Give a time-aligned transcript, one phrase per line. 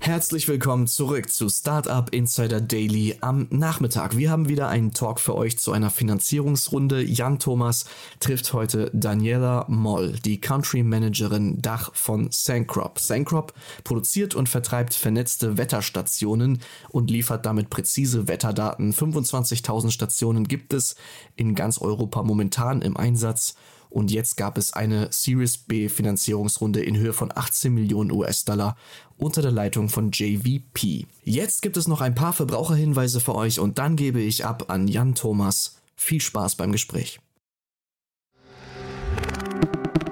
[0.00, 4.16] Herzlich willkommen zurück zu Startup Insider Daily am Nachmittag.
[4.16, 7.02] Wir haben wieder einen Talk für euch zu einer Finanzierungsrunde.
[7.02, 7.84] Jan Thomas
[8.20, 13.00] trifft heute Daniela Moll, die Country Managerin Dach von Sancrop.
[13.00, 18.92] Sancrop produziert und vertreibt vernetzte Wetterstationen und liefert damit präzise Wetterdaten.
[18.92, 20.94] 25.000 Stationen gibt es
[21.34, 23.56] in ganz Europa momentan im Einsatz.
[23.90, 28.76] Und jetzt gab es eine Series B Finanzierungsrunde in Höhe von 18 Millionen US-Dollar
[29.16, 31.06] unter der Leitung von JVP.
[31.24, 34.88] Jetzt gibt es noch ein paar Verbraucherhinweise für euch und dann gebe ich ab an
[34.88, 35.80] Jan Thomas.
[35.96, 37.18] Viel Spaß beim Gespräch.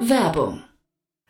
[0.01, 0.63] Werbung.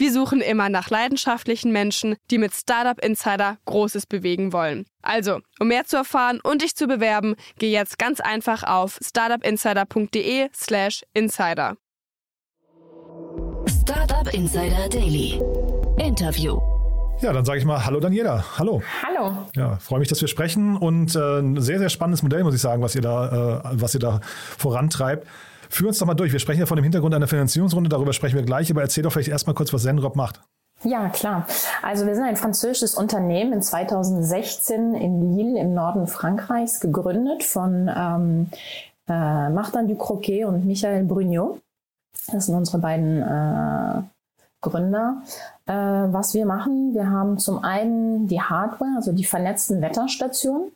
[0.00, 4.86] Wir suchen immer nach leidenschaftlichen Menschen, die mit Startup Insider Großes bewegen wollen.
[5.02, 11.02] Also, um mehr zu erfahren und dich zu bewerben, geh jetzt ganz einfach auf startupinsider.de/slash
[11.14, 11.76] insider.
[13.66, 15.42] Startup Insider Daily.
[15.98, 16.60] Interview.
[17.20, 18.44] Ja, dann sage ich mal Hallo Daniela.
[18.56, 18.80] Hallo.
[19.02, 19.48] Hallo.
[19.56, 22.60] Ja, freue mich, dass wir sprechen und äh, ein sehr, sehr spannendes Modell, muss ich
[22.60, 24.20] sagen, was ihr da, äh, was ihr da
[24.56, 25.26] vorantreibt.
[25.70, 26.32] Führ uns doch mal durch.
[26.32, 29.12] Wir sprechen ja von dem Hintergrund einer Finanzierungsrunde, darüber sprechen wir gleich, aber erzähl doch
[29.12, 30.40] vielleicht erstmal kurz, was Zenrop macht.
[30.84, 31.46] Ja, klar.
[31.82, 37.90] Also wir sind ein französisches Unternehmen in 2016 in Lille im Norden Frankreichs gegründet von
[37.94, 38.50] ähm,
[39.08, 41.60] äh, Martin Ducroquet und Michael Brugnot.
[42.32, 44.02] Das sind unsere beiden äh,
[44.60, 45.22] Gründer.
[45.66, 50.70] Äh, was wir machen, wir haben zum einen die Hardware, also die vernetzten Wetterstationen.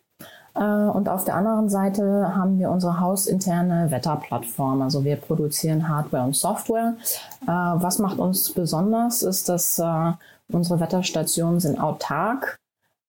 [0.55, 4.83] Äh, und auf der anderen Seite haben wir unsere hausinterne Wetterplattform.
[4.83, 6.95] Also wir produzieren Hardware und Software.
[7.43, 10.13] Äh, was macht uns besonders, ist, dass äh,
[10.49, 12.59] unsere Wetterstationen sind autark,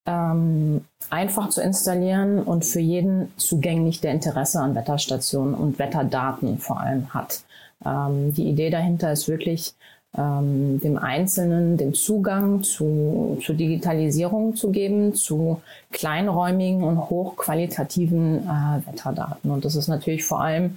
[0.06, 6.80] ähm, einfach zu installieren und für jeden zugänglich, der Interesse an Wetterstationen und Wetterdaten vor
[6.80, 7.42] allem hat.
[7.84, 9.74] Ähm, die Idee dahinter ist wirklich,
[10.16, 15.60] ähm, dem Einzelnen den Zugang zu, zur Digitalisierung zu geben, zu
[15.92, 19.50] kleinräumigen und hochqualitativen äh, Wetterdaten.
[19.50, 20.76] Und das ist natürlich vor allem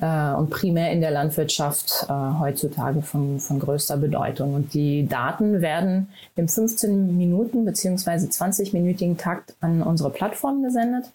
[0.00, 4.54] äh, und primär in der Landwirtschaft äh, heutzutage von, von größter Bedeutung.
[4.54, 11.10] Und die Daten werden im 15 Minuten beziehungsweise 20-minütigen Takt an unsere Plattform gesendet.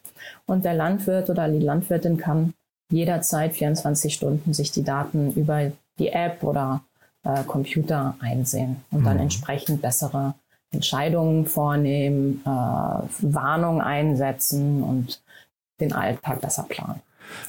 [0.45, 2.53] Und der Landwirt oder die Landwirtin kann
[2.91, 6.81] jederzeit 24 Stunden sich die Daten über die App oder
[7.35, 9.23] äh, Computer einsehen und dann mhm.
[9.23, 10.35] entsprechend bessere
[10.71, 15.21] Entscheidungen vornehmen, äh, Warnung einsetzen und
[15.79, 17.01] den Alltag besser planen.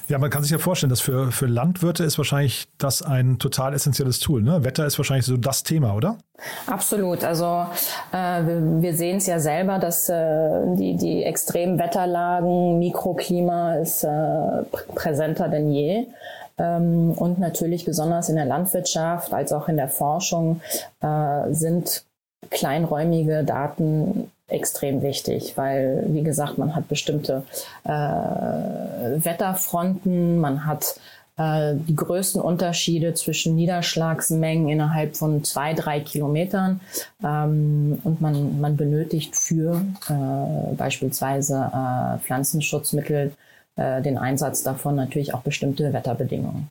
[0.08, 3.74] Ja, man kann sich ja vorstellen, dass für, für Landwirte ist wahrscheinlich das ein total
[3.74, 4.42] essentielles Tool.
[4.42, 4.64] Ne?
[4.64, 6.18] Wetter ist wahrscheinlich so das Thema, oder?
[6.66, 7.24] Absolut.
[7.24, 7.66] Also
[8.12, 8.16] äh,
[8.46, 14.08] wir, wir sehen es ja selber, dass äh, die, die extremen Wetterlagen, Mikroklima ist äh,
[14.94, 16.06] präsenter denn je.
[16.60, 20.60] Ähm, und natürlich besonders in der Landwirtschaft als auch in der Forschung
[21.00, 22.04] äh, sind
[22.50, 27.44] kleinräumige Daten extrem wichtig, weil, wie gesagt, man hat bestimmte
[27.84, 31.00] äh, Wetterfronten, man hat
[31.36, 36.80] äh, die größten Unterschiede zwischen Niederschlagsmengen innerhalb von zwei, drei Kilometern.
[37.24, 43.32] Ähm, und man, man benötigt für äh, beispielsweise äh, Pflanzenschutzmittel
[43.76, 46.68] äh, den Einsatz davon natürlich auch bestimmte Wetterbedingungen.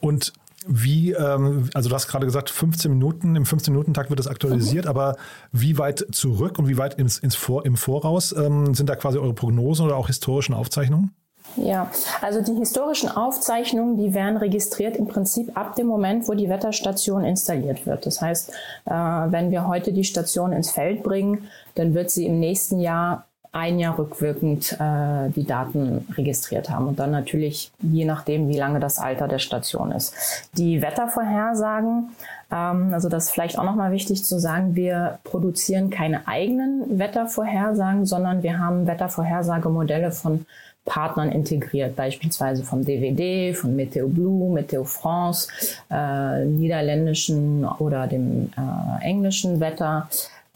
[0.00, 0.32] Und
[0.66, 4.90] wie, ähm, also du hast gerade gesagt, 15 Minuten, im 15-Minuten-Takt wird das aktualisiert, mhm.
[4.90, 5.16] aber
[5.52, 9.18] wie weit zurück und wie weit ins, ins Vor, im Voraus ähm, sind da quasi
[9.18, 11.14] eure Prognosen oder auch historischen Aufzeichnungen?
[11.56, 11.90] Ja,
[12.20, 17.24] also die historischen Aufzeichnungen, die werden registriert im Prinzip ab dem Moment, wo die Wetterstation
[17.24, 18.04] installiert wird.
[18.04, 18.50] Das heißt,
[18.84, 23.27] äh, wenn wir heute die Station ins Feld bringen, dann wird sie im nächsten Jahr
[23.52, 28.80] ein Jahr rückwirkend äh, die Daten registriert haben und dann natürlich je nachdem, wie lange
[28.80, 30.14] das Alter der Station ist.
[30.54, 32.10] Die Wettervorhersagen,
[32.50, 38.06] ähm, also das ist vielleicht auch nochmal wichtig zu sagen, wir produzieren keine eigenen Wettervorhersagen,
[38.06, 40.44] sondern wir haben Wettervorhersagemodelle von
[40.88, 45.48] Partnern integriert, beispielsweise vom DWD, von Meteo Blue, Meteo France,
[45.90, 50.08] äh, niederländischen oder dem äh, englischen Wetter.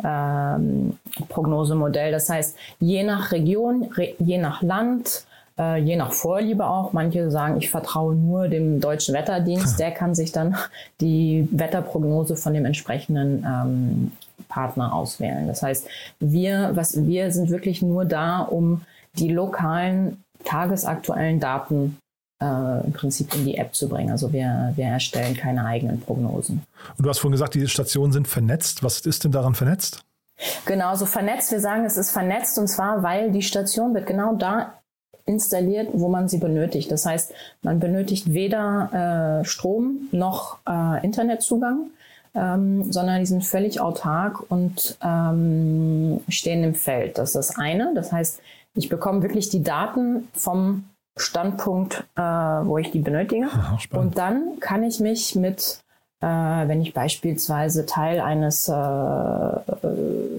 [0.03, 0.99] Ähm,
[1.29, 2.13] Prognosemodell.
[2.13, 5.27] Das heißt, je nach Region, re je nach Land,
[5.59, 6.93] äh, je nach Vorliebe auch.
[6.93, 9.79] Manche sagen, ich vertraue nur dem deutschen Wetterdienst.
[9.79, 10.57] Der kann sich dann
[11.01, 14.13] die Wetterprognose von dem entsprechenden ähm,
[14.49, 15.47] Partner auswählen.
[15.47, 15.87] Das heißt,
[16.21, 18.83] wir, was, wir sind wirklich nur da, um
[19.19, 21.99] die lokalen tagesaktuellen Daten
[22.43, 24.11] äh, im Prinzip in die App zu bringen.
[24.11, 26.63] Also wir, wir erstellen keine eigenen Prognosen.
[26.97, 28.83] Und du hast vorhin gesagt, die Stationen sind vernetzt.
[28.83, 30.05] Was ist denn daran vernetzt?
[30.67, 31.53] Genau, so vernetzt.
[31.53, 34.75] Wir sagen, es ist vernetzt und zwar, weil die Station wird genau da
[35.25, 36.91] installiert, wo man sie benötigt.
[36.91, 41.91] Das heißt, man benötigt weder äh, Strom noch äh, Internetzugang,
[42.35, 47.19] ähm, sondern die sind völlig autark und ähm, stehen im Feld.
[47.19, 47.93] Das ist das eine.
[47.95, 48.41] Das heißt,
[48.75, 50.85] ich bekomme wirklich die Daten vom
[51.17, 53.47] Standpunkt, äh, wo ich die benötige.
[53.47, 55.83] Aha, und dann kann ich mich mit
[56.23, 58.73] äh, wenn ich beispielsweise Teil eines äh,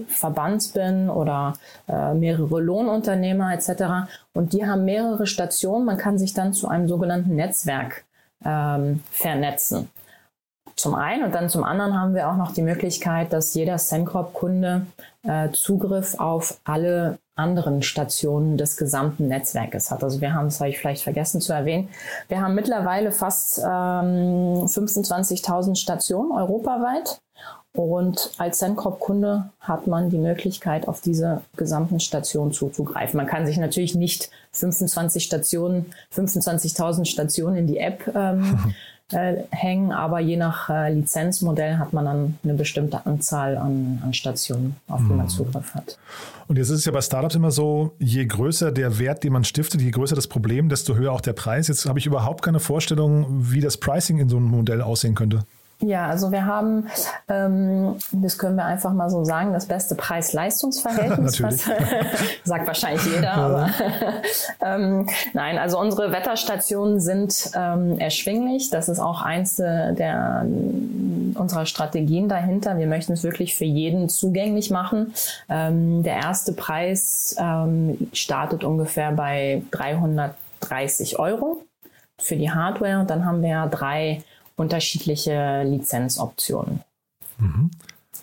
[0.08, 1.54] Verbands bin oder
[1.86, 4.08] äh, mehrere Lohnunternehmer etc.
[4.32, 5.84] Und die haben mehrere Stationen.
[5.84, 8.04] Man kann sich dann zu einem sogenannten Netzwerk
[8.44, 9.90] ähm, vernetzen.
[10.84, 14.84] Zum einen und dann zum anderen haben wir auch noch die Möglichkeit, dass jeder Sencorp-Kunde
[15.22, 20.04] äh, Zugriff auf alle anderen Stationen des gesamten Netzwerkes hat.
[20.04, 21.88] Also wir haben, das habe ich vielleicht vergessen zu erwähnen,
[22.28, 27.18] wir haben mittlerweile fast ähm, 25.000 Stationen europaweit.
[27.72, 33.16] Und als Sencorp-Kunde hat man die Möglichkeit, auf diese gesamten Stationen zuzugreifen.
[33.16, 38.72] Man kann sich natürlich nicht 25 Stationen, 25.000 Stationen in die App ähm, äh,
[39.12, 44.76] hängen, aber je nach äh, Lizenzmodell hat man dann eine bestimmte Anzahl an, an Stationen,
[44.88, 45.28] auf die man mhm.
[45.28, 45.98] Zugriff hat.
[46.48, 49.44] Und jetzt ist es ja bei Startups immer so, je größer der Wert, den man
[49.44, 51.68] stiftet, je größer das Problem, desto höher auch der Preis.
[51.68, 55.44] Jetzt habe ich überhaupt keine Vorstellung, wie das Pricing in so einem Modell aussehen könnte.
[55.80, 56.88] Ja, also wir haben,
[57.28, 61.36] ähm, das können wir einfach mal so sagen, das beste Preis-Leistungs-Verhältnis.
[62.44, 63.70] sagt wahrscheinlich jeder, aber
[64.64, 68.70] ähm, nein, also unsere Wetterstationen sind ähm, erschwinglich.
[68.70, 70.46] Das ist auch eins der
[71.34, 72.78] unserer Strategien dahinter.
[72.78, 75.14] Wir möchten es wirklich für jeden zugänglich machen.
[75.48, 81.62] Ähm, der erste Preis ähm, startet ungefähr bei 330 Euro
[82.18, 83.00] für die Hardware.
[83.00, 84.22] Und dann haben wir drei
[84.56, 86.80] unterschiedliche Lizenzoptionen.
[87.38, 87.70] Mhm.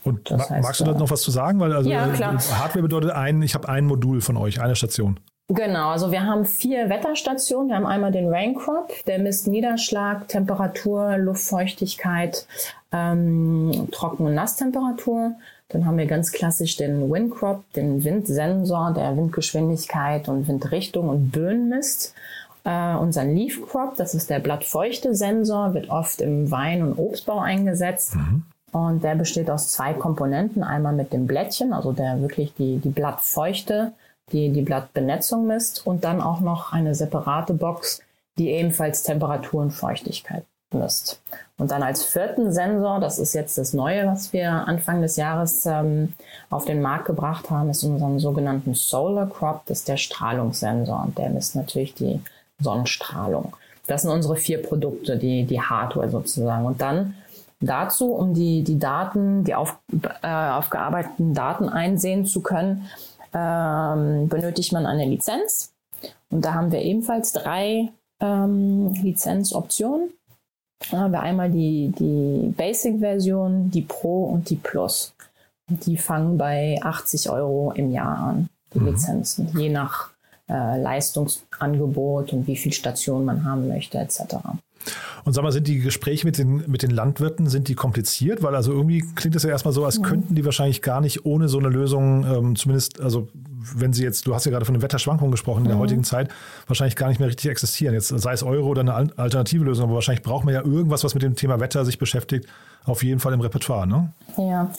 [0.04, 1.60] Und das heißt, magst du da noch was zu sagen?
[1.60, 2.34] Weil also ja, klar.
[2.34, 5.20] Hardware bedeutet ein, ich habe ein Modul von euch, eine Station.
[5.54, 7.70] Genau, also wir haben vier Wetterstationen.
[7.70, 12.48] Wir haben einmal den Raincrop, der misst Niederschlag, Temperatur, Luftfeuchtigkeit,
[12.94, 15.34] ähm, Trocken- und Nasstemperatur.
[15.68, 21.70] Dann haben wir ganz klassisch den Windcrop, den Windsensor, der Windgeschwindigkeit und Windrichtung und Böen
[21.70, 22.14] misst.
[22.64, 28.16] Äh, unseren Leaf Crop, das ist der Blattfeuchte-Sensor, wird oft im Wein- und Obstbau eingesetzt.
[28.16, 28.44] Mhm.
[28.72, 30.64] Und der besteht aus zwei Komponenten.
[30.64, 33.94] Einmal mit dem Blättchen, also der wirklich die, die Blattfeuchte,
[34.32, 35.86] die die Blattbenetzung misst.
[35.86, 38.02] Und dann auch noch eine separate Box,
[38.38, 41.22] die ebenfalls Temperatur und Feuchtigkeit misst.
[41.58, 45.66] Und dann als vierten Sensor, das ist jetzt das Neue, was wir Anfang des Jahres
[45.66, 46.14] ähm,
[46.50, 51.04] auf den Markt gebracht haben, ist unseren sogenannten Solar Crop, das ist der Strahlungssensor.
[51.06, 52.22] Und der misst natürlich die
[52.62, 53.56] Sonnenstrahlung.
[53.88, 56.66] Das sind unsere vier Produkte, die, die Hardware sozusagen.
[56.66, 57.16] Und dann
[57.60, 59.78] dazu, um die, die Daten, die auf,
[60.22, 62.88] äh, aufgearbeiteten Daten einsehen zu können,
[63.34, 65.74] ähm, benötigt man eine Lizenz.
[66.30, 67.90] Und da haben wir ebenfalls drei
[68.20, 70.10] ähm, Lizenzoptionen.
[70.90, 75.14] Da haben wir einmal die, die Basic-Version, die Pro und die Plus.
[75.70, 78.88] Und die fangen bei 80 Euro im Jahr an, die mhm.
[78.88, 80.11] Lizenzen, je nach
[80.52, 84.36] äh, Leistungsangebot und wie viel Stationen man haben möchte etc.
[85.24, 88.42] Und sag mal, sind die Gespräche mit den, mit den Landwirten, sind die kompliziert?
[88.44, 91.48] Weil also irgendwie klingt es ja erstmal so, als könnten die wahrscheinlich gar nicht ohne
[91.48, 93.28] so eine Lösung, ähm, zumindest, also
[93.76, 95.82] wenn sie jetzt, du hast ja gerade von den Wetterschwankungen gesprochen in der mhm.
[95.82, 96.30] heutigen Zeit,
[96.68, 97.94] wahrscheinlich gar nicht mehr richtig existieren.
[97.94, 101.14] Jetzt sei es Euro oder eine alternative Lösung, aber wahrscheinlich braucht man ja irgendwas, was
[101.14, 102.48] mit dem Thema Wetter sich beschäftigt,
[102.86, 104.12] auf jeden Fall im Repertoire, ne?
[104.38, 104.72] Ja,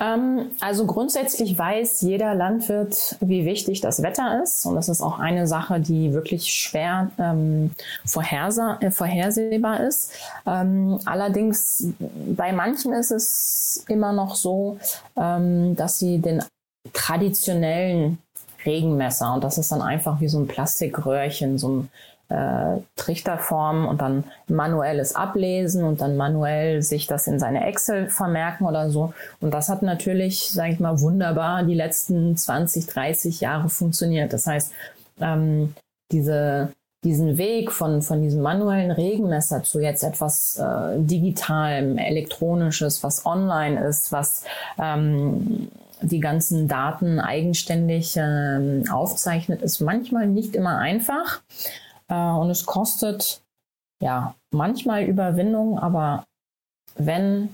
[0.00, 4.66] ähm, also grundsätzlich weiß jeder Landwirt, wie wichtig das Wetter ist.
[4.66, 7.70] Und das ist auch eine Sache, die wirklich schwer ähm,
[8.02, 10.10] äh, vorhersehbar ist.
[10.46, 11.86] Ähm, allerdings
[12.36, 14.78] bei manchen ist es immer noch so,
[15.16, 16.42] ähm, dass sie den
[16.92, 18.18] traditionellen
[18.64, 21.88] Regenmesser, und das ist dann einfach wie so ein Plastikröhrchen, so ein
[22.28, 28.66] äh, Trichterform und dann manuelles Ablesen und dann manuell sich das in seine Excel vermerken
[28.66, 29.12] oder so.
[29.40, 34.32] Und das hat natürlich, sage ich mal, wunderbar die letzten 20, 30 Jahre funktioniert.
[34.32, 34.72] Das heißt,
[35.20, 35.74] ähm,
[36.12, 36.72] diese,
[37.04, 43.84] diesen Weg von, von diesem manuellen Regenmesser zu jetzt etwas äh, Digitalem, Elektronisches, was online
[43.86, 44.44] ist, was
[44.78, 45.68] ähm,
[46.04, 51.42] die ganzen Daten eigenständig ähm, aufzeichnet, ist manchmal nicht immer einfach.
[52.08, 53.42] Äh, und es kostet
[54.00, 56.26] ja manchmal Überwindung, aber
[56.96, 57.48] wenn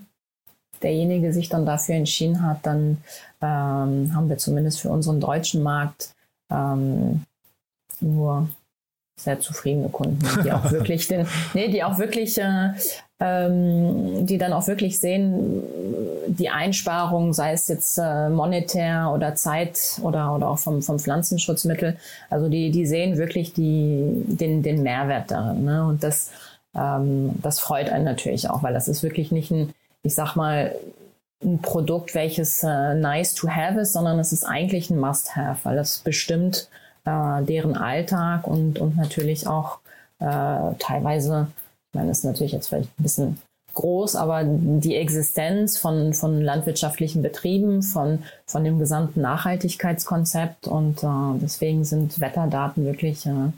[0.82, 2.98] derjenige sich dann dafür entschieden hat, dann
[3.40, 6.14] ähm, haben wir zumindest für unseren deutschen Markt
[6.50, 7.24] ähm,
[8.00, 8.48] nur
[9.16, 12.72] sehr zufriedene Kunden, die auch wirklich den, nee, die auch wirklich, äh,
[13.20, 15.62] ähm, die dann auch wirklich sehen,
[16.26, 21.96] die Einsparung, sei es jetzt äh, monetär oder Zeit oder, oder auch vom, vom Pflanzenschutzmittel,
[22.30, 25.64] also die, die sehen wirklich die, den, den Mehrwert darin.
[25.64, 25.86] Ne?
[25.86, 26.30] Und das,
[26.74, 30.74] ähm, das freut einen natürlich auch, weil das ist wirklich nicht ein, ich sag mal,
[31.42, 35.78] ein Produkt, welches äh, nice to have ist, sondern es ist eigentlich ein Must-have, weil
[35.78, 36.68] es bestimmt
[37.04, 39.78] äh, deren Alltag und, und natürlich auch
[40.20, 41.48] äh, teilweise,
[41.90, 43.38] ich meine, das ist natürlich jetzt vielleicht ein bisschen
[43.74, 51.38] groß, aber die Existenz von, von landwirtschaftlichen Betrieben, von, von dem gesamten Nachhaltigkeitskonzept und äh,
[51.40, 53.52] deswegen sind Wetterdaten wirklich äh,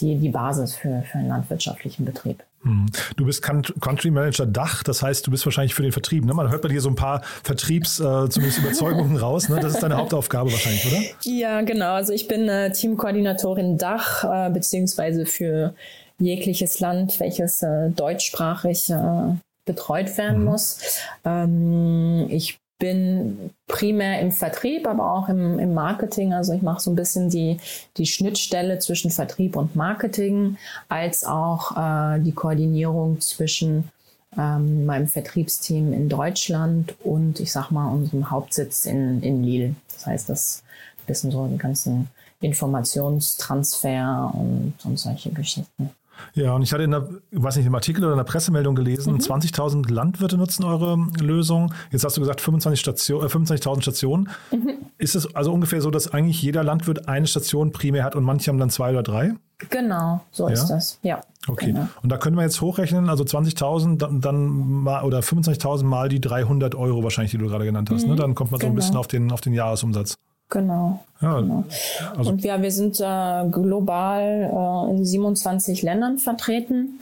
[0.00, 2.42] die, die Basis für, für einen landwirtschaftlichen Betrieb.
[2.62, 2.86] Hm.
[3.16, 6.24] Du bist Country Manager Dach, das heißt, du bist wahrscheinlich für den Vertrieb.
[6.24, 6.34] Ne?
[6.34, 9.48] Man hört bei dir so ein paar Vertriebs, äh, zumindest Überzeugungen raus.
[9.48, 9.58] Ne?
[9.60, 11.02] Das ist deine Hauptaufgabe wahrscheinlich, oder?
[11.22, 11.94] Ja, genau.
[11.94, 15.74] Also ich bin äh, Teamkoordinatorin Dach, äh, beziehungsweise für
[16.18, 20.44] jegliches Land, welches äh, deutschsprachig äh, betreut werden mhm.
[20.44, 20.78] muss.
[21.24, 26.34] Ähm, ich bin primär im Vertrieb, aber auch im, im Marketing.
[26.34, 27.56] Also ich mache so ein bisschen die,
[27.96, 30.58] die Schnittstelle zwischen Vertrieb und Marketing,
[30.88, 33.90] als auch äh, die Koordinierung zwischen
[34.36, 39.74] ähm, meinem Vertriebsteam in Deutschland und ich sag mal unserem Hauptsitz in, in Lille.
[39.94, 40.62] Das heißt, das
[41.06, 42.08] bisschen so die ganzen
[42.40, 45.90] Informationstransfer und, und solche Geschichten.
[46.34, 49.14] Ja, und ich hatte in der, weiß nicht, im Artikel oder in der Pressemeldung gelesen,
[49.14, 49.20] mhm.
[49.20, 51.72] 20.000 Landwirte nutzen eure Lösung.
[51.90, 54.28] Jetzt hast du gesagt 25.000 Station, äh, 25 Stationen.
[54.50, 54.76] Mhm.
[54.98, 58.50] Ist es also ungefähr so, dass eigentlich jeder Landwirt eine Station primär hat und manche
[58.50, 59.34] haben dann zwei oder drei?
[59.70, 60.54] Genau, so ja?
[60.54, 60.98] ist das.
[61.02, 61.20] Ja.
[61.48, 61.66] Okay.
[61.66, 61.88] Genau.
[62.02, 64.48] Und da können wir jetzt hochrechnen, also 20.000 dann, dann
[64.82, 68.02] mal oder 25.000 mal die 300 Euro wahrscheinlich, die du gerade genannt hast.
[68.02, 68.08] Ne?
[68.08, 68.14] Mhm.
[68.14, 68.20] Ne?
[68.20, 68.76] Dann kommt man so ein genau.
[68.76, 70.16] bisschen auf den, auf den Jahresumsatz.
[70.48, 71.04] Genau.
[71.20, 71.64] Ja, genau.
[72.16, 77.00] Also und ja, wir sind äh, global äh, in 27 Ländern vertreten.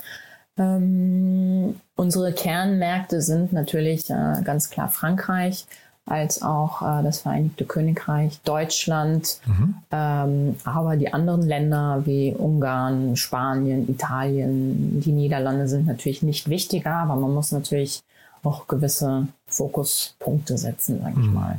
[0.56, 5.66] Ähm, unsere Kernmärkte sind natürlich äh, ganz klar Frankreich,
[6.06, 9.74] als auch äh, das Vereinigte Königreich, Deutschland, mhm.
[9.90, 16.94] ähm, aber die anderen Länder wie Ungarn, Spanien, Italien, die Niederlande sind natürlich nicht wichtiger,
[16.94, 18.02] aber man muss natürlich
[18.42, 21.34] auch gewisse Fokuspunkte setzen, sage ich mhm.
[21.34, 21.58] mal.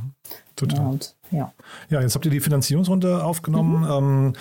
[0.56, 0.86] Total.
[0.86, 1.52] Und, ja.
[1.90, 3.82] ja, jetzt habt ihr die Finanzierungsrunde aufgenommen.
[3.82, 3.92] Mhm.
[3.92, 4.34] Ähm,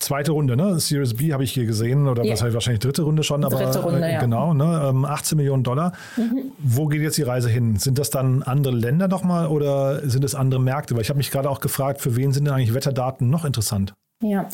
[0.00, 0.80] zweite Runde, ne?
[0.80, 2.32] Series B habe ich hier gesehen, oder ja.
[2.32, 4.20] was heißt wahrscheinlich dritte Runde schon, aber dritte Runde, äh, ja.
[4.20, 4.94] genau, ne?
[5.06, 5.92] 18 ähm, Millionen Dollar.
[6.16, 6.52] Mhm.
[6.58, 7.76] Wo geht jetzt die Reise hin?
[7.76, 10.94] Sind das dann andere Länder nochmal oder sind es andere Märkte?
[10.94, 13.94] Weil ich habe mich gerade auch gefragt, für wen sind denn eigentlich Wetterdaten noch interessant?
[14.22, 14.48] Ja,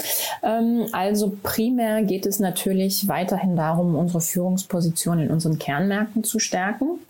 [0.45, 7.00] ähm, also primär geht es natürlich weiterhin darum, unsere Führungsposition in unseren Kernmärkten zu stärken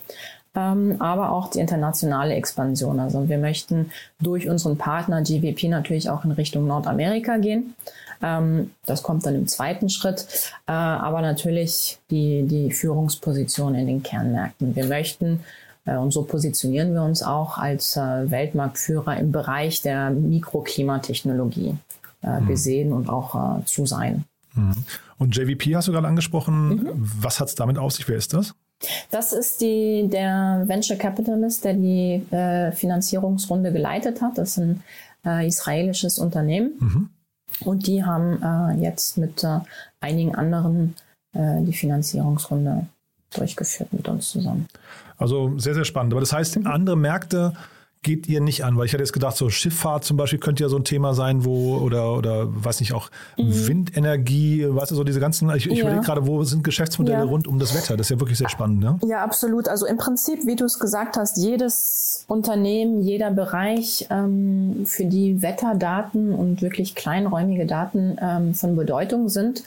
[0.56, 2.98] ähm, aber auch die internationale Expansion.
[2.98, 7.75] Also wir möchten durch unseren Partner GVP natürlich auch in Richtung Nordamerika gehen.
[8.22, 10.26] Ähm, das kommt dann im zweiten Schritt,
[10.66, 14.75] äh, aber natürlich die, die Führungsposition in den Kernmärkten.
[14.75, 15.40] Wir möchten
[15.84, 21.75] äh, und so positionieren wir uns auch als äh, Weltmarktführer im Bereich der Mikroklimatechnologie
[22.22, 22.46] äh, mhm.
[22.46, 24.25] gesehen und auch zu sein.
[24.54, 24.72] Mhm.
[25.18, 26.68] Und JVP hast du gerade angesprochen.
[26.68, 26.90] Mhm.
[27.20, 28.08] Was hat es damit auf sich?
[28.08, 28.54] Wer ist das?
[29.11, 34.38] Das ist die, der Venture Capitalist, der die äh, Finanzierungsrunde geleitet hat.
[34.38, 34.83] Das ist ein
[35.25, 36.73] äh, israelisches Unternehmen.
[36.78, 37.11] Mhm.
[37.64, 39.61] Und die haben äh, jetzt mit äh,
[40.00, 40.95] einigen anderen
[41.33, 42.87] äh, die Finanzierungsrunde
[43.35, 44.68] durchgeführt mit uns zusammen.
[45.16, 46.12] Also sehr, sehr spannend.
[46.12, 46.66] Aber das heißt, mhm.
[46.66, 47.54] andere Märkte
[48.06, 48.78] geht ihr nicht an?
[48.78, 51.44] Weil ich hätte jetzt gedacht, so Schifffahrt zum Beispiel könnte ja so ein Thema sein,
[51.44, 53.66] wo, oder, oder weiß nicht, auch mhm.
[53.66, 55.84] Windenergie, weißt du, so diese ganzen, ich, ich ja.
[55.84, 57.25] überlege gerade, wo sind Geschäftsmodelle ja.
[57.25, 57.96] rund um das Wetter?
[57.96, 58.98] Das ist ja wirklich sehr spannend, ne?
[59.04, 59.68] Ja, absolut.
[59.68, 65.42] Also im Prinzip, wie du es gesagt hast, jedes Unternehmen, jeder Bereich, ähm, für die
[65.42, 69.64] Wetterdaten und wirklich kleinräumige Daten ähm, von Bedeutung sind,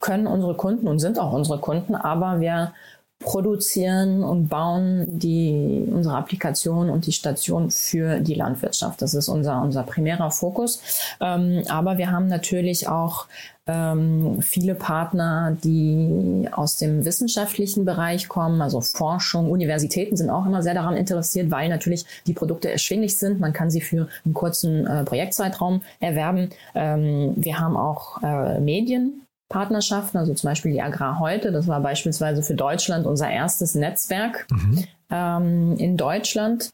[0.00, 2.72] können unsere Kunden und sind auch unsere Kunden, aber wir
[3.20, 9.02] produzieren und bauen die, unsere Applikation und die Station für die Landwirtschaft.
[9.02, 10.80] Das ist unser, unser primärer Fokus.
[11.20, 13.26] Ähm, aber wir haben natürlich auch
[13.66, 20.62] ähm, viele Partner, die aus dem wissenschaftlichen Bereich kommen, also Forschung, Universitäten sind auch immer
[20.62, 23.40] sehr daran interessiert, weil natürlich die Produkte erschwinglich sind.
[23.40, 26.50] Man kann sie für einen kurzen äh, Projektzeitraum erwerben.
[26.74, 31.52] Ähm, wir haben auch äh, Medien, Partnerschaften, also zum Beispiel die Agrar heute.
[31.52, 34.84] Das war beispielsweise für Deutschland unser erstes Netzwerk mhm.
[35.10, 36.70] ähm, in Deutschland.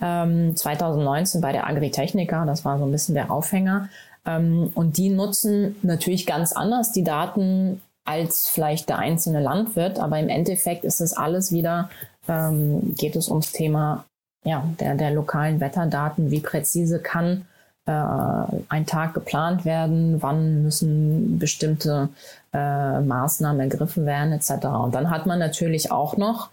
[0.00, 3.88] Ähm, 2019 bei der Agritechnica, das war so ein bisschen der Aufhänger.
[4.26, 10.18] Ähm, und die nutzen natürlich ganz anders die Daten als vielleicht der einzelne Landwirt, aber
[10.18, 11.90] im Endeffekt ist es alles wieder,
[12.26, 14.04] ähm, geht es ums Thema
[14.44, 17.46] ja, der, der lokalen Wetterdaten, wie präzise kann
[17.88, 22.10] äh, ein Tag geplant werden, wann müssen bestimmte
[22.52, 24.66] äh, Maßnahmen ergriffen werden etc.
[24.66, 26.50] Und dann hat man natürlich auch noch,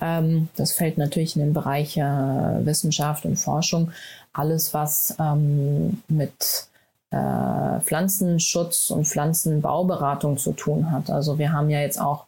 [0.00, 3.92] ähm, das fällt natürlich in den Bereich äh, Wissenschaft und Forschung,
[4.32, 6.68] alles was ähm, mit
[7.10, 11.10] äh, Pflanzenschutz und Pflanzenbauberatung zu tun hat.
[11.10, 12.24] Also wir haben ja jetzt auch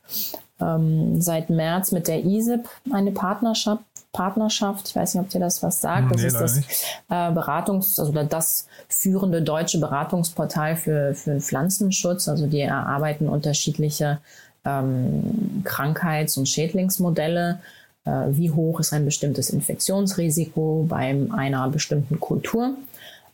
[0.60, 4.88] ähm, seit März mit der ISIP eine Partnerschaft Partnerschaft.
[4.88, 6.10] Ich weiß nicht, ob dir das was sagt.
[6.10, 12.28] Das nee, ist das äh, Beratungs-, also das führende deutsche Beratungsportal für, für Pflanzenschutz.
[12.28, 14.18] Also die erarbeiten unterschiedliche
[14.64, 17.60] ähm, Krankheits- und Schädlingsmodelle.
[18.04, 22.74] Äh, wie hoch ist ein bestimmtes Infektionsrisiko bei einer bestimmten Kultur?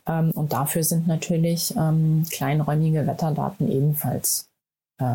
[0.07, 4.47] Ähm, und dafür sind natürlich ähm, kleinräumige Wetterdaten ebenfalls
[4.99, 5.05] äh,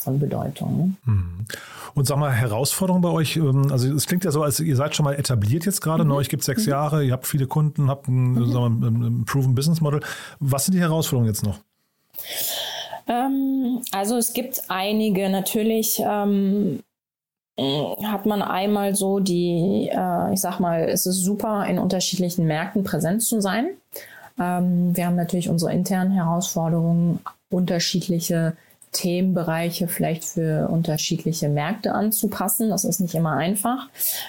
[0.00, 0.76] von Bedeutung.
[0.76, 1.12] Ne?
[1.12, 1.46] Mhm.
[1.94, 4.94] Und sag mal, Herausforderung bei euch, ähm, also es klingt ja so, als ihr seid
[4.94, 6.10] schon mal etabliert jetzt gerade, mhm.
[6.10, 6.16] ne?
[6.16, 6.70] euch gibt es sechs mhm.
[6.70, 8.52] Jahre, ihr habt viele Kunden, habt ein, mhm.
[8.52, 10.00] sagen wir, ein Proven Business Model.
[10.40, 11.58] Was sind die Herausforderungen jetzt noch?
[13.08, 15.28] Ähm, also es gibt einige.
[15.30, 16.80] Natürlich ähm,
[17.58, 22.84] hat man einmal so die, äh, ich sag mal, es ist super, in unterschiedlichen Märkten
[22.84, 23.68] präsent zu sein.
[24.38, 28.56] Ähm, wir haben natürlich unsere internen Herausforderungen, unterschiedliche
[28.92, 32.70] Themenbereiche vielleicht für unterschiedliche Märkte anzupassen.
[32.70, 33.88] Das ist nicht immer einfach.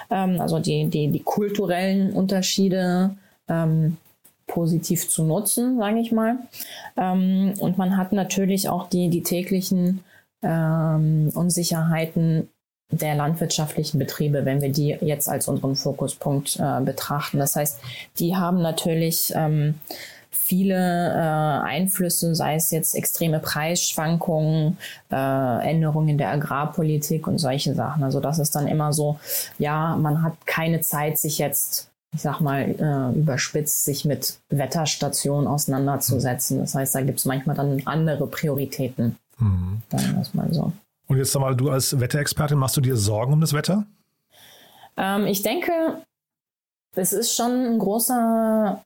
[0.09, 3.15] Ähm, also die, die, die kulturellen Unterschiede
[3.47, 3.97] ähm,
[4.47, 6.37] positiv zu nutzen, sage ich mal.
[6.95, 10.03] Ähm, und man hat natürlich auch die, die täglichen
[10.41, 12.49] ähm, Unsicherheiten
[12.89, 17.37] der landwirtschaftlichen Betriebe, wenn wir die jetzt als unseren Fokuspunkt äh, betrachten.
[17.37, 17.79] Das heißt,
[18.17, 19.75] die haben natürlich ähm,
[20.31, 24.77] viele äh, Einflüsse, sei es jetzt extreme Preisschwankungen,
[25.11, 28.03] äh, Änderungen in der Agrarpolitik und solche Sachen.
[28.03, 29.19] Also das ist dann immer so,
[29.57, 35.45] ja, man hat keine Zeit, sich jetzt ich sag mal, äh, überspitzt, sich mit Wetterstationen
[35.45, 36.59] auseinanderzusetzen.
[36.59, 39.17] Das heißt, da gibt es manchmal dann andere Prioritäten.
[39.37, 39.81] Mhm.
[39.91, 40.71] Sagen wir es mal so.
[41.07, 43.85] Und jetzt sag mal, du als Wetterexpertin, machst du dir Sorgen um das Wetter?
[44.95, 45.71] Ähm, ich denke,
[46.95, 48.83] es ist schon ein großer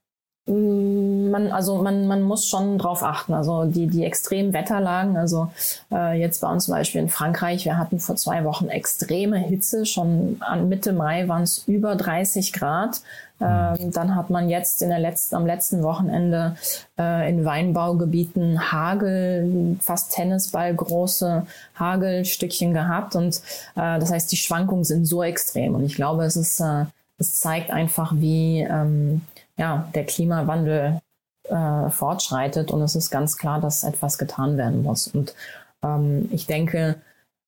[0.47, 3.33] man, also man, man muss schon drauf achten.
[3.33, 5.51] Also die, die extremen Wetterlagen, also
[5.91, 9.85] äh, jetzt bei uns zum Beispiel in Frankreich, wir hatten vor zwei Wochen extreme Hitze,
[9.85, 13.01] schon an Mitte Mai waren es über 30 Grad.
[13.39, 16.55] Ähm, dann hat man jetzt in der letzten, am letzten Wochenende
[16.99, 23.15] äh, in Weinbaugebieten Hagel, fast Tennisball große Hagelstückchen gehabt.
[23.15, 23.37] Und
[23.75, 25.73] äh, das heißt, die Schwankungen sind so extrem.
[25.73, 26.85] Und ich glaube, es ist, äh,
[27.17, 29.21] es zeigt einfach, wie ähm,
[29.61, 30.99] ja, der Klimawandel
[31.47, 35.07] äh, fortschreitet und es ist ganz klar, dass etwas getan werden muss.
[35.07, 35.35] Und
[35.83, 36.95] ähm, ich denke,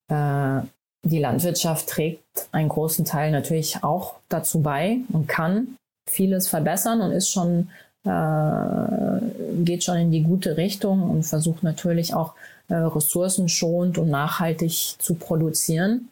[0.10, 0.62] äh,
[1.06, 5.76] die Landwirtschaft trägt einen großen Teil natürlich auch dazu bei und kann
[6.08, 7.69] vieles verbessern und ist schon
[8.06, 12.34] äh, geht schon in die gute Richtung und versucht natürlich auch
[12.67, 16.10] äh, ressourcenschonend und nachhaltig zu produzieren.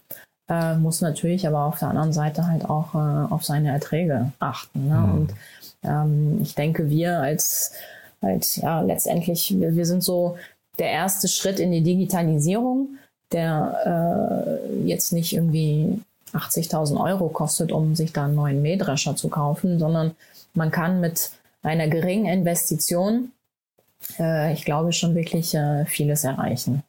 [0.49, 4.87] Äh, muss natürlich aber auf der anderen Seite halt auch äh, auf seine Erträge achten.
[4.87, 4.95] Ne?
[4.95, 5.13] Mhm.
[5.13, 5.33] Und
[5.84, 7.74] ähm, ich denke, wir als,
[8.22, 10.38] als ja, letztendlich, wir, wir sind so
[10.80, 12.98] der erste Schritt in die Digitalisierung,
[13.32, 16.00] der äh, jetzt nicht irgendwie
[16.34, 20.15] 80.000 Euro kostet, um sich da einen neuen Mähdrescher zu kaufen, sondern
[20.54, 23.32] man kann mit einer geringen Investition,
[24.20, 26.84] äh, ich glaube, schon wirklich äh, vieles erreichen.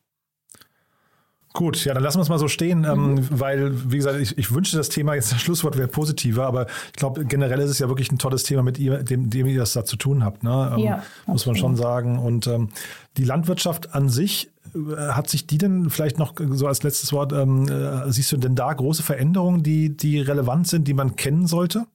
[1.55, 3.29] Gut, ja, dann lassen wir es mal so stehen, ähm, mhm.
[3.31, 6.93] weil, wie gesagt, ich, ich wünschte, das Thema jetzt das Schlusswort wäre positiver, aber ich
[6.95, 9.75] glaube, generell ist es ja wirklich ein tolles Thema, mit ihr, dem, dem ihr das
[9.75, 10.73] da zu tun habt, ne?
[10.75, 12.19] Ähm, ja, muss man schon sagen.
[12.19, 12.71] Und ähm,
[13.19, 17.33] die Landwirtschaft an sich, äh, hat sich die denn vielleicht noch so als letztes Wort,
[17.33, 21.47] ähm, äh, siehst du denn da große Veränderungen, die, die relevant sind, die man kennen
[21.47, 21.87] sollte?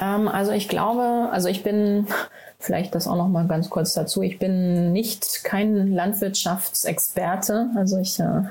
[0.00, 2.06] Ähm, also ich glaube, also ich bin
[2.64, 4.22] vielleicht das auch noch mal ganz kurz dazu.
[4.22, 8.42] Ich bin nicht kein Landwirtschaftsexperte, also ich äh,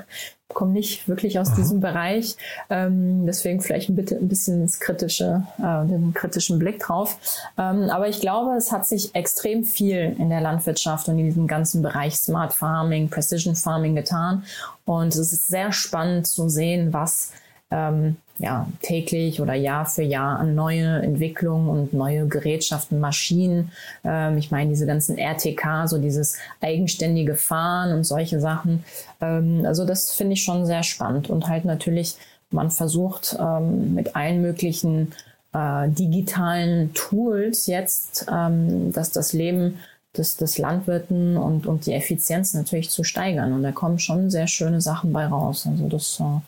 [0.48, 1.56] komme nicht wirklich aus Aha.
[1.56, 2.36] diesem Bereich.
[2.70, 7.18] Ähm, deswegen vielleicht ein, bitte, ein bisschen ins kritische, äh, den kritischen Blick drauf.
[7.58, 11.46] Ähm, aber ich glaube, es hat sich extrem viel in der Landwirtschaft und in diesem
[11.46, 14.44] ganzen Bereich Smart Farming, Precision Farming getan.
[14.84, 17.32] Und es ist sehr spannend zu sehen, was
[17.70, 23.70] ähm, ja, täglich oder Jahr für Jahr an neue Entwicklungen und neue Gerätschaften, Maschinen.
[24.04, 28.84] Ähm, ich meine, diese ganzen RTK, so dieses eigenständige Fahren und solche Sachen.
[29.20, 32.16] Ähm, also das finde ich schon sehr spannend und halt natürlich,
[32.50, 35.12] man versucht ähm, mit allen möglichen
[35.52, 39.78] äh, digitalen Tools jetzt, ähm, dass das Leben
[40.16, 43.52] des, des Landwirten und, und die Effizienz natürlich zu steigern.
[43.52, 45.66] Und da kommen schon sehr schöne Sachen bei raus.
[45.68, 46.40] Also das äh,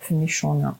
[0.00, 0.78] finde ich schon, ja.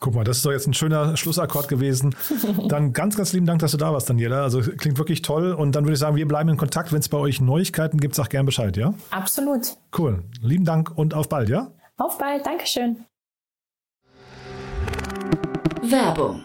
[0.00, 2.16] Guck mal, das ist doch jetzt ein schöner Schlussakkord gewesen.
[2.68, 4.42] Dann ganz, ganz lieben Dank, dass du da warst, Daniela.
[4.42, 5.52] Also klingt wirklich toll.
[5.52, 6.92] Und dann würde ich sagen, wir bleiben in Kontakt.
[6.92, 8.94] Wenn es bei euch Neuigkeiten gibt, sag gern Bescheid, ja?
[9.10, 9.76] Absolut.
[9.96, 10.24] Cool.
[10.40, 11.70] Lieben Dank und auf bald, ja?
[11.98, 12.44] Auf bald.
[12.44, 13.04] Dankeschön.
[15.82, 16.44] Werbung.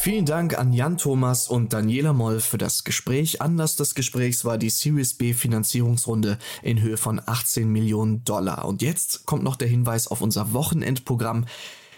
[0.00, 3.42] Vielen Dank an Jan Thomas und Daniela Moll für das Gespräch.
[3.42, 8.64] Anlass des Gesprächs war die Series B Finanzierungsrunde in Höhe von 18 Millionen Dollar.
[8.66, 11.46] Und jetzt kommt noch der Hinweis auf unser Wochenendprogramm.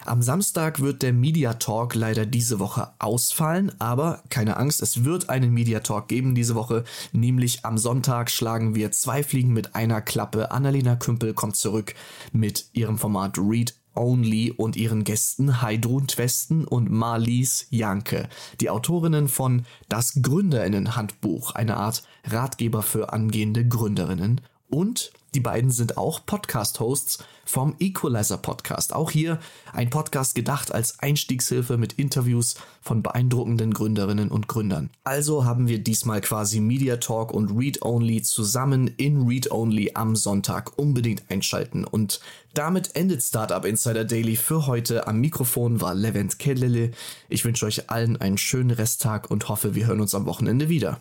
[0.06, 5.28] Am Samstag wird der Media Talk leider diese Woche ausfallen, aber keine Angst, es wird
[5.28, 10.00] einen Media Talk geben diese Woche, nämlich am Sonntag schlagen wir zwei Fliegen mit einer
[10.00, 10.52] Klappe.
[10.52, 11.94] Annalena Kümpel kommt zurück
[12.32, 19.28] mit ihrem Format Read Only und ihren Gästen Heidrun Twesten und Marlies Janke, die Autorinnen
[19.28, 24.40] von Das Gründerinnen-Handbuch, eine Art Ratgeber für angehende Gründerinnen.
[24.70, 28.94] Und die beiden sind auch Podcast-Hosts vom Equalizer Podcast.
[28.94, 29.38] Auch hier
[29.72, 34.90] ein Podcast gedacht als Einstiegshilfe mit Interviews von beeindruckenden Gründerinnen und Gründern.
[35.04, 40.16] Also haben wir diesmal quasi Media Talk und Read Only zusammen in Read Only am
[40.16, 40.78] Sonntag.
[40.78, 41.84] Unbedingt einschalten.
[41.84, 42.20] Und
[42.54, 45.06] damit endet Startup Insider Daily für heute.
[45.06, 46.90] Am Mikrofon war Levent Kellele.
[47.28, 51.00] Ich wünsche euch allen einen schönen Resttag und hoffe, wir hören uns am Wochenende wieder.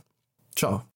[0.55, 0.88] Ciao.